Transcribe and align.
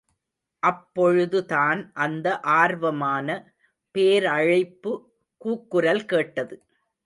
அப்பொழுதுதான் 0.63 1.91
அந்த 1.97 2.27
ஆர்வமான 2.55 3.27
போரழைப்பு 3.95 4.93
கூக்குரல் 5.41 6.05
கேட்டது. 6.05 6.55